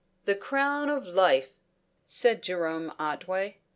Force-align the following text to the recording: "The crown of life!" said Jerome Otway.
"The 0.25 0.33
crown 0.33 0.89
of 0.89 1.05
life!" 1.05 1.53
said 2.07 2.41
Jerome 2.41 2.91
Otway. 2.97 3.59